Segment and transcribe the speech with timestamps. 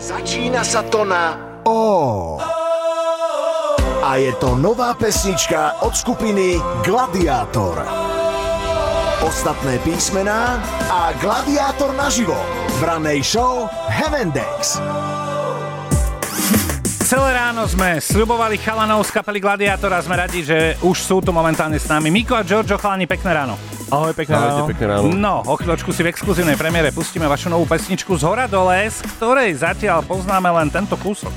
[0.00, 1.36] Začína sa to na
[1.68, 2.40] O.
[4.00, 7.84] A je to nová pesnička od skupiny Gladiátor.
[9.20, 10.56] Ostatné písmená
[10.88, 12.32] a Gladiátor naživo
[12.66, 14.80] v ranej show Heavendex.
[17.04, 21.76] Celé ráno sme sľubovali chalanov z kapely Gladiátora sme radi, že už sú tu momentálne
[21.76, 22.08] s nami.
[22.08, 23.60] Miko a Giorgio, chalani, pekné ráno.
[23.90, 24.70] Ahoj, pekné Ahojte, ráno.
[24.70, 25.02] pekné ráno.
[25.10, 29.02] No, o chvíľočku si v exkluzívnej premiére pustíme vašu novú pesničku z hora dole, z
[29.18, 31.34] ktorej zatiaľ poznáme len tento kúsok.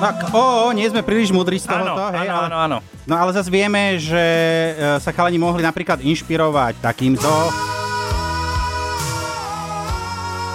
[0.00, 2.78] Tak, o, nie sme príliš mudrí z Áno, tohoto, hej, áno, ale, áno, áno.
[3.04, 7.28] no ale zase vieme, že e, sa chalani mohli napríklad inšpirovať takýmto.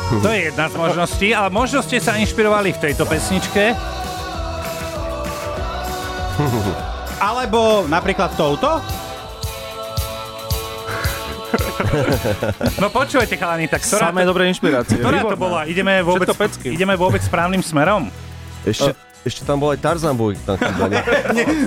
[0.05, 3.73] To je jedna z možností, ale možno ste sa inšpirovali v tejto pesničke.
[7.17, 8.79] Alebo napríklad touto.
[12.77, 14.99] No počujete, chalani, tak ktorá, Samé to, dobré inšpirácie.
[14.99, 15.63] ktorá to bola?
[15.65, 16.67] Ideme vôbec, Všetko pecky.
[16.69, 18.11] ideme vôbec správnym smerom?
[18.61, 18.91] Ešte,
[19.25, 21.01] ešte tam bol aj Tarzan Boy, tam chýba, nie?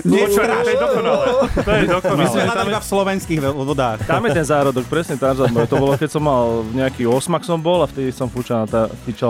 [0.06, 1.27] Počujete, to je dokonalé.
[1.59, 2.42] To je My sme dokonalé.
[2.47, 3.98] hľadali iba v slovenských ve- vodách.
[4.06, 5.67] Tam je ten zárodok, presne Tarzan Boy.
[5.67, 8.83] To bolo, keď som mal nejaký osmak som bol a vtedy som fúčal na, ta,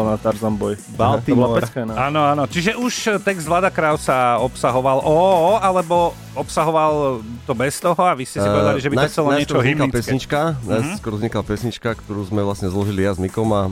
[0.04, 1.64] na Tarzan bola Baltimore.
[1.88, 1.96] no.
[1.96, 2.42] Áno, áno.
[2.44, 2.92] Čiže už
[3.24, 8.78] text Vlada Krausa obsahoval OO, alebo obsahoval to bez toho a vy ste si povedali,
[8.78, 9.94] že by to chcelo niečo hymnické.
[9.98, 13.70] pesnička, najskôr vznikla pesnička, ktorú sme vlastne zložili ja s Mikom a e,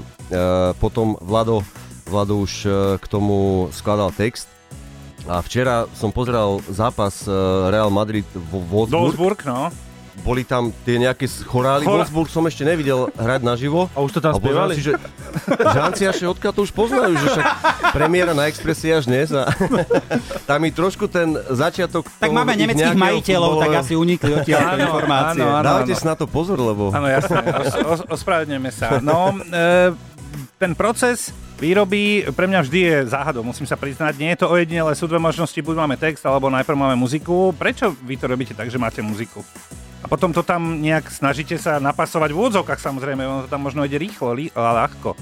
[0.76, 1.62] potom Vlado,
[2.06, 3.36] Vlado už e, k tomu
[3.70, 4.46] skladal text.
[5.26, 7.30] A včera som pozeral zápas e,
[7.68, 9.02] Real Madrid vo Wolfsburg.
[9.10, 9.74] Wolfsburg, no.
[10.16, 11.82] Boli tam tie nejaké chorály.
[11.82, 13.90] Chora- Wolfsburg som ešte nevidel hrať naživo.
[13.92, 14.72] A už to tam spievali?
[14.72, 14.96] si, že
[15.44, 17.46] Žanciaše odkiaľ to už poznajú, že však
[17.92, 19.44] premiéra na Expressi až dnes a
[20.48, 24.80] tam mi trošku ten začiatok Tak máme nemeckých majiteľov, tak futbalového- asi unikli odtiaľ Áno,
[24.88, 25.42] informácie.
[25.42, 25.66] áno, áno.
[25.68, 27.36] Dávajte si na to pozor, lebo Áno, jasné.
[27.44, 28.86] Os, os, ospravedlňujeme sa.
[28.98, 29.92] No, e,
[30.56, 34.20] ten proces výroby pre mňa vždy je záhadou, musím sa priznať.
[34.20, 37.52] Nie je to ojedinele, sú dve možnosti, buď máme text, alebo najprv máme muziku.
[37.56, 39.40] Prečo vy to robíte tak, že máte muziku?
[40.04, 43.82] A potom to tam nejak snažíte sa napasovať v úvodzovkách, samozrejme, ono to tam možno
[43.82, 45.16] ide rýchlo, li, ale ľahko.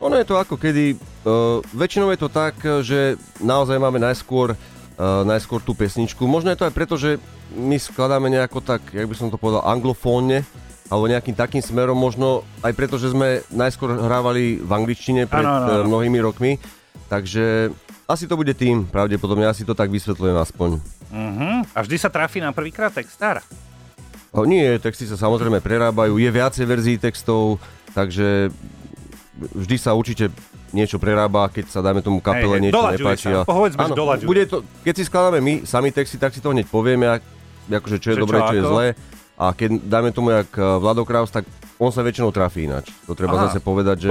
[0.00, 5.22] ono je to ako kedy, uh, väčšinou je to tak, že naozaj máme najskôr, uh,
[5.22, 6.24] najskôr tú pesničku.
[6.26, 7.22] Možno je to aj preto, že
[7.54, 10.42] my skladáme nejako tak, jak by som to povedal, anglofónne,
[10.86, 15.50] alebo nejakým takým smerom, možno aj preto, že sme najskôr hrávali v angličtine pred Áno,
[15.50, 15.82] áno, áno.
[15.82, 16.52] eh, mnohými rokmi,
[17.10, 17.74] takže
[18.06, 20.70] asi to bude tým, pravdepodobne, asi to tak vysvetľujem aspoň.
[21.10, 21.56] Uh-huh.
[21.74, 23.42] A vždy sa trafí na prvýkrát textár.
[24.30, 27.58] O, nie, texty sa samozrejme prerábajú, je viacej verzií textov,
[27.96, 28.54] takže
[29.36, 30.30] vždy sa určite
[30.70, 33.32] niečo prerába, keď sa dajme tomu kapele hej, niečo nepáči.
[33.32, 33.48] sa.
[33.48, 34.28] Povedzme, doľaďuje.
[34.28, 37.22] bude to, keď si skladáme my sami texty, tak si to hneď povieme, ak,
[37.70, 38.70] akože čo je Že čo, dobré, čo je ako?
[38.70, 38.86] zlé.
[39.36, 41.44] A keď dáme tomu jak eh, Vlado Kraus, tak
[41.76, 42.88] on sa väčšinou trafí ináč.
[43.04, 44.10] To treba Aha, zase povedať, že,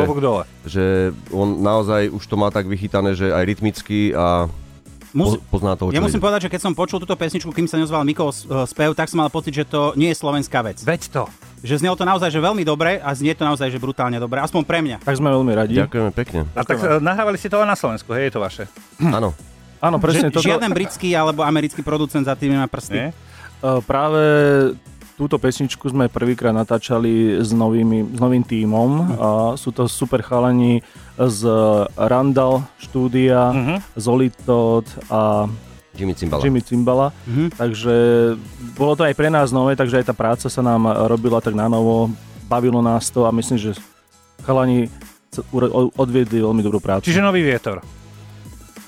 [0.69, 0.85] že
[1.33, 4.45] on naozaj už to má tak vychytané, že aj rytmicky a
[5.15, 6.25] Mus- po, pozná toho, čo ja musím ide.
[6.29, 9.17] povedať, že keď som počul túto pesničku, kým sa neozval Mikov uh, spev, tak som
[9.23, 10.83] mal pocit, že to nie je slovenská vec.
[10.83, 11.23] Veď to.
[11.65, 14.61] Že znelo to naozaj že veľmi dobre a znie to naozaj že brutálne dobre, aspoň
[14.61, 15.01] pre mňa.
[15.01, 15.81] Tak sme veľmi radi.
[15.81, 16.45] Ďakujeme pekne.
[16.53, 18.63] A tak e, nahrávali ste to len na Slovensku, hej, je to vaše.
[19.17, 19.33] Áno.
[19.81, 20.29] Áno, presne.
[20.29, 22.93] Že, toto, Žiaden britský alebo americký producent za tým nemá prsty.
[22.93, 23.09] Nie?
[23.63, 24.21] Uh, práve
[25.15, 28.89] túto pesničku sme prvýkrát natáčali s, novými, s novým tímom.
[29.15, 30.83] A sú to super chalani
[31.15, 31.41] z
[31.95, 33.75] Randall štúdia, Mhm.
[33.95, 35.47] Zolitot a
[35.95, 36.43] Jimmy Cimbala.
[36.43, 37.07] Jimmy Cimbala.
[37.23, 37.55] Mhm.
[37.55, 37.95] Takže
[38.75, 41.71] bolo to aj pre nás nové, takže aj tá práca sa nám robila tak na
[41.71, 42.11] novo.
[42.51, 43.79] Bavilo nás to a myslím, že
[44.43, 44.91] chalani
[45.95, 47.07] odviedli veľmi dobrú prácu.
[47.07, 47.79] Čiže nový vietor.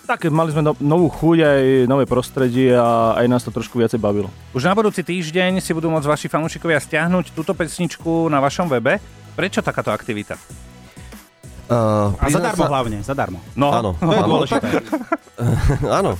[0.07, 3.99] Tak, mali sme no, novú chuť, aj nové prostredie a aj nás to trošku viacej
[3.99, 4.31] bavilo.
[4.55, 9.03] Už na budúci týždeň si budú môcť vaši fanúšikovia stiahnuť túto pesničku na vašom webe.
[9.35, 10.39] Prečo takáto aktivita?
[11.67, 13.39] Uh, A zadarmo hlavne, zadarmo.
[13.51, 14.67] No, Áno, To je áno, dôležité.
[15.99, 16.11] áno.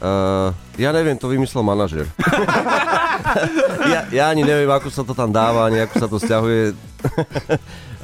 [0.00, 0.50] Uh,
[0.80, 2.08] ja neviem, to vymyslel manažer.
[3.92, 6.72] ja, ja ani neviem, ako sa to tam dáva, ani ako sa to stiahuje.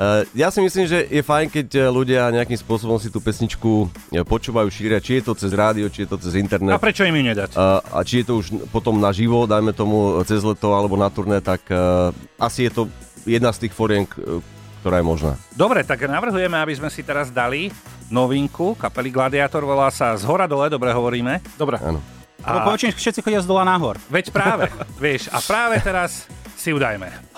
[0.00, 3.88] Uh, ja si myslím, že je fajn, keď eh, ľudia nejakým spôsobom si tú pesničku
[4.16, 6.80] eh, počúvajú, šíria, či je to cez rádio, či je to cez A internet.
[6.80, 7.52] prečo im ju nedať?
[7.52, 11.12] Uh, a či je to už potom naživo, dajme tomu eh, cez leto alebo na
[11.12, 12.82] turné, tak uh, asi je to
[13.28, 14.08] jedna z tých forien,
[14.80, 15.32] ktorá je možná.
[15.52, 17.68] Dobre, tak navrhujeme, aby sme si teraz dali
[18.10, 21.38] novinku kapely Gladiator, volá sa Z hora dole, dobre hovoríme.
[21.54, 21.78] Dobre.
[21.78, 22.00] Áno.
[22.40, 24.00] Lebo povečne všetci chodia z dola nahor.
[24.08, 24.72] Veď práve,
[25.04, 26.24] vieš, a práve teraz
[26.56, 27.29] si udajme.